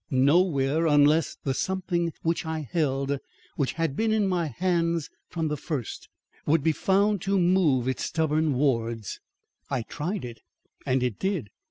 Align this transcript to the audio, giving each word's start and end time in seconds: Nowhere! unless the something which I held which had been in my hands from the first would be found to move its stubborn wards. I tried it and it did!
Nowhere! 0.09 0.87
unless 0.87 1.37
the 1.43 1.53
something 1.53 2.11
which 2.23 2.43
I 2.43 2.61
held 2.61 3.19
which 3.55 3.73
had 3.73 3.95
been 3.95 4.11
in 4.11 4.27
my 4.27 4.47
hands 4.47 5.11
from 5.29 5.47
the 5.47 5.55
first 5.57 6.09
would 6.47 6.63
be 6.63 6.71
found 6.71 7.21
to 7.21 7.37
move 7.37 7.87
its 7.87 8.05
stubborn 8.05 8.55
wards. 8.55 9.19
I 9.69 9.83
tried 9.83 10.25
it 10.25 10.39
and 10.87 11.03
it 11.03 11.19
did! 11.19 11.51